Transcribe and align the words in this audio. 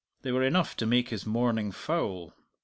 They 0.23 0.31
were 0.31 0.41
enough 0.41 0.75
to 0.77 0.87
make 0.87 1.09
his 1.09 1.27
morning 1.27 1.71
foul. 1.71 2.33